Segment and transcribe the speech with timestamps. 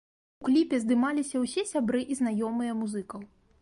[0.43, 3.21] У кліпе здымаліся ўсе сябры і знаёмыя музыкаў.